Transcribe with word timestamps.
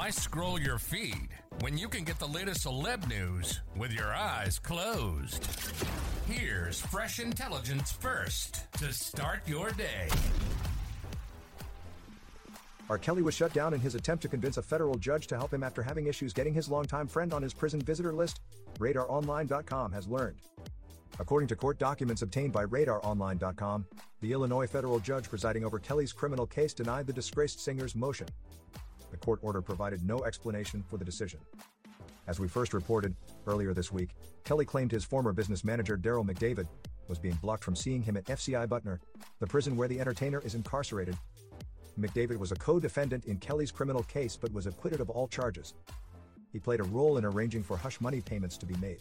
Why 0.00 0.08
scroll 0.08 0.58
your 0.58 0.78
feed 0.78 1.28
when 1.60 1.76
you 1.76 1.86
can 1.86 2.04
get 2.04 2.18
the 2.18 2.26
latest 2.26 2.64
celeb 2.64 3.06
news 3.06 3.60
with 3.76 3.92
your 3.92 4.14
eyes 4.14 4.58
closed? 4.58 5.46
Here's 6.26 6.80
fresh 6.80 7.20
intelligence 7.20 7.92
first 7.92 8.72
to 8.78 8.94
start 8.94 9.40
your 9.46 9.72
day. 9.72 10.08
R. 12.88 12.96
Kelly 12.96 13.20
was 13.20 13.34
shut 13.34 13.52
down 13.52 13.74
in 13.74 13.80
his 13.80 13.94
attempt 13.94 14.22
to 14.22 14.28
convince 14.28 14.56
a 14.56 14.62
federal 14.62 14.94
judge 14.94 15.26
to 15.26 15.36
help 15.36 15.52
him 15.52 15.62
after 15.62 15.82
having 15.82 16.06
issues 16.06 16.32
getting 16.32 16.54
his 16.54 16.70
longtime 16.70 17.06
friend 17.06 17.34
on 17.34 17.42
his 17.42 17.52
prison 17.52 17.82
visitor 17.82 18.14
list, 18.14 18.40
RadarOnline.com 18.78 19.92
has 19.92 20.08
learned. 20.08 20.38
According 21.18 21.48
to 21.48 21.56
court 21.56 21.78
documents 21.78 22.22
obtained 22.22 22.54
by 22.54 22.64
RadarOnline.com, 22.64 23.84
the 24.22 24.32
Illinois 24.32 24.66
federal 24.66 24.98
judge 24.98 25.28
presiding 25.28 25.62
over 25.62 25.78
Kelly's 25.78 26.14
criminal 26.14 26.46
case 26.46 26.72
denied 26.72 27.06
the 27.06 27.12
disgraced 27.12 27.60
singer's 27.60 27.94
motion. 27.94 28.28
The 29.10 29.16
court 29.16 29.40
order 29.42 29.62
provided 29.62 30.04
no 30.04 30.24
explanation 30.24 30.82
for 30.88 30.96
the 30.96 31.04
decision. 31.04 31.40
As 32.26 32.38
we 32.38 32.48
first 32.48 32.74
reported, 32.74 33.14
earlier 33.46 33.74
this 33.74 33.90
week, 33.90 34.10
Kelly 34.44 34.64
claimed 34.64 34.92
his 34.92 35.04
former 35.04 35.32
business 35.32 35.64
manager 35.64 35.96
Derrel 35.96 36.28
McDavid 36.28 36.68
was 37.08 37.18
being 37.18 37.34
blocked 37.42 37.64
from 37.64 37.74
seeing 37.74 38.02
him 38.02 38.16
at 38.16 38.24
FCI 38.26 38.68
Butner, 38.68 38.98
the 39.40 39.46
prison 39.46 39.76
where 39.76 39.88
the 39.88 40.00
entertainer 40.00 40.40
is 40.44 40.54
incarcerated. 40.54 41.16
McDavid 41.98 42.38
was 42.38 42.52
a 42.52 42.56
co-defendant 42.56 43.24
in 43.24 43.38
Kelly's 43.38 43.72
criminal 43.72 44.04
case 44.04 44.36
but 44.36 44.52
was 44.52 44.66
acquitted 44.66 45.00
of 45.00 45.10
all 45.10 45.26
charges. 45.26 45.74
He 46.52 46.58
played 46.58 46.80
a 46.80 46.84
role 46.84 47.18
in 47.18 47.24
arranging 47.24 47.62
for 47.62 47.76
hush 47.76 48.00
money 48.00 48.20
payments 48.20 48.56
to 48.58 48.66
be 48.66 48.76
made. 48.76 49.00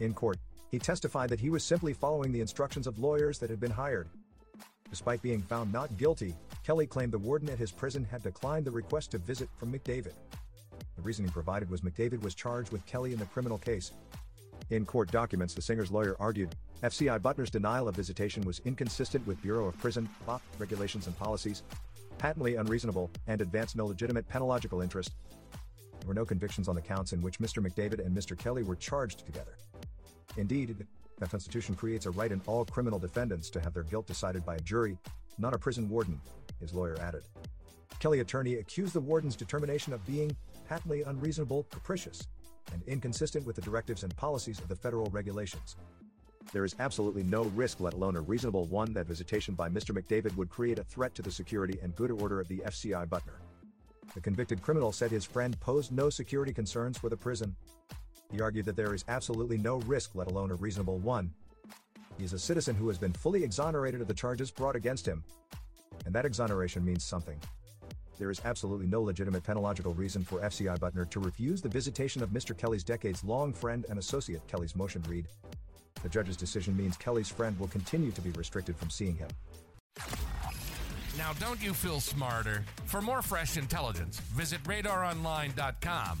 In 0.00 0.14
court, 0.14 0.38
he 0.70 0.78
testified 0.78 1.30
that 1.30 1.40
he 1.40 1.50
was 1.50 1.64
simply 1.64 1.92
following 1.92 2.32
the 2.32 2.40
instructions 2.40 2.86
of 2.86 2.98
lawyers 2.98 3.38
that 3.38 3.50
had 3.50 3.60
been 3.60 3.70
hired. 3.70 4.08
Despite 4.90 5.22
being 5.22 5.42
found 5.42 5.72
not 5.72 5.96
guilty, 5.96 6.34
Kelly 6.64 6.86
claimed 6.86 7.12
the 7.12 7.18
warden 7.18 7.50
at 7.50 7.58
his 7.58 7.72
prison 7.72 8.04
had 8.04 8.22
declined 8.22 8.64
the 8.64 8.70
request 8.70 9.10
to 9.12 9.18
visit 9.18 9.48
from 9.56 9.72
McDavid. 9.72 10.14
The 10.96 11.02
reasoning 11.02 11.30
provided 11.30 11.70
was 11.70 11.80
McDavid 11.82 12.22
was 12.22 12.34
charged 12.34 12.72
with 12.72 12.86
Kelly 12.86 13.12
in 13.12 13.18
the 13.18 13.26
criminal 13.26 13.58
case. 13.58 13.92
In 14.70 14.84
court 14.84 15.10
documents, 15.10 15.54
the 15.54 15.62
singer's 15.62 15.90
lawyer 15.90 16.16
argued 16.18 16.56
FCI 16.82 17.20
Butner's 17.20 17.50
denial 17.50 17.88
of 17.88 17.96
visitation 17.96 18.42
was 18.44 18.60
inconsistent 18.64 19.26
with 19.26 19.40
Bureau 19.42 19.66
of 19.66 19.78
Prison 19.78 20.08
BOP, 20.26 20.42
regulations 20.58 21.06
and 21.06 21.16
policies, 21.16 21.62
patently 22.18 22.56
unreasonable, 22.56 23.10
and 23.26 23.40
advanced 23.40 23.76
no 23.76 23.86
legitimate 23.86 24.28
penological 24.28 24.82
interest. 24.82 25.12
There 26.00 26.08
were 26.08 26.14
no 26.14 26.24
convictions 26.24 26.68
on 26.68 26.74
the 26.74 26.80
counts 26.80 27.12
in 27.12 27.22
which 27.22 27.38
Mr. 27.38 27.64
McDavid 27.64 28.04
and 28.04 28.16
Mr. 28.16 28.36
Kelly 28.36 28.62
were 28.62 28.76
charged 28.76 29.24
together. 29.24 29.56
Indeed, 30.36 30.86
the 31.18 31.26
Constitution 31.26 31.74
creates 31.74 32.06
a 32.06 32.10
right 32.10 32.32
in 32.32 32.42
all 32.46 32.64
criminal 32.64 32.98
defendants 32.98 33.48
to 33.50 33.60
have 33.60 33.72
their 33.72 33.84
guilt 33.84 34.06
decided 34.06 34.44
by 34.44 34.56
a 34.56 34.60
jury, 34.60 34.98
not 35.38 35.54
a 35.54 35.58
prison 35.58 35.88
warden, 35.88 36.20
his 36.60 36.74
lawyer 36.74 36.96
added. 37.00 37.22
Kelly 37.98 38.20
attorney 38.20 38.56
accused 38.56 38.92
the 38.92 39.00
warden's 39.00 39.36
determination 39.36 39.92
of 39.92 40.06
being 40.06 40.36
patently 40.68 41.02
unreasonable, 41.02 41.66
capricious, 41.70 42.26
and 42.72 42.82
inconsistent 42.86 43.46
with 43.46 43.56
the 43.56 43.62
directives 43.62 44.02
and 44.02 44.14
policies 44.16 44.58
of 44.58 44.68
the 44.68 44.76
federal 44.76 45.06
regulations. 45.06 45.76
There 46.52 46.64
is 46.64 46.76
absolutely 46.78 47.22
no 47.22 47.44
risk, 47.44 47.80
let 47.80 47.94
alone 47.94 48.16
a 48.16 48.20
reasonable 48.20 48.66
one, 48.66 48.92
that 48.92 49.06
visitation 49.06 49.54
by 49.54 49.68
Mr. 49.68 49.96
McDavid 49.96 50.36
would 50.36 50.50
create 50.50 50.78
a 50.78 50.84
threat 50.84 51.14
to 51.14 51.22
the 51.22 51.30
security 51.30 51.78
and 51.82 51.96
good 51.96 52.10
order 52.10 52.40
of 52.40 52.48
the 52.48 52.58
FCI 52.58 53.06
Butner. 53.08 53.40
The 54.14 54.20
convicted 54.20 54.62
criminal 54.62 54.92
said 54.92 55.10
his 55.10 55.24
friend 55.24 55.58
posed 55.60 55.92
no 55.92 56.08
security 56.10 56.52
concerns 56.52 56.98
for 56.98 57.08
the 57.08 57.16
prison. 57.16 57.56
He 58.32 58.40
argued 58.40 58.66
that 58.66 58.76
there 58.76 58.94
is 58.94 59.04
absolutely 59.08 59.58
no 59.58 59.78
risk, 59.80 60.14
let 60.14 60.30
alone 60.30 60.50
a 60.50 60.56
reasonable 60.56 60.98
one. 60.98 61.32
He 62.18 62.24
is 62.24 62.32
a 62.32 62.38
citizen 62.38 62.74
who 62.74 62.88
has 62.88 62.98
been 62.98 63.12
fully 63.12 63.44
exonerated 63.44 64.00
of 64.00 64.08
the 64.08 64.14
charges 64.14 64.50
brought 64.50 64.76
against 64.76 65.06
him. 65.06 65.22
And 66.04 66.14
that 66.14 66.24
exoneration 66.24 66.84
means 66.84 67.04
something. 67.04 67.38
There 68.18 68.30
is 68.30 68.40
absolutely 68.44 68.86
no 68.86 69.02
legitimate 69.02 69.42
penological 69.42 69.96
reason 69.96 70.24
for 70.24 70.40
FCI 70.40 70.78
Butner 70.78 71.08
to 71.10 71.20
refuse 71.20 71.60
the 71.60 71.68
visitation 71.68 72.22
of 72.22 72.30
Mr. 72.30 72.56
Kelly's 72.56 72.84
decades 72.84 73.22
long 73.22 73.52
friend 73.52 73.84
and 73.90 73.98
associate. 73.98 74.46
Kelly's 74.48 74.74
motion 74.74 75.02
read. 75.08 75.26
The 76.02 76.08
judge's 76.08 76.36
decision 76.36 76.76
means 76.76 76.96
Kelly's 76.96 77.28
friend 77.28 77.58
will 77.58 77.68
continue 77.68 78.10
to 78.12 78.20
be 78.20 78.30
restricted 78.30 78.76
from 78.76 78.90
seeing 78.90 79.16
him. 79.16 79.28
Now, 81.18 81.32
don't 81.34 81.62
you 81.62 81.72
feel 81.72 82.00
smarter? 82.00 82.64
For 82.84 83.00
more 83.00 83.22
fresh 83.22 83.56
intelligence, 83.56 84.20
visit 84.20 84.62
radaronline.com 84.64 86.20